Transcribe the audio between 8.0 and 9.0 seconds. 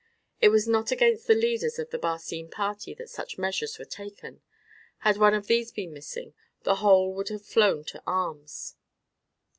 arms.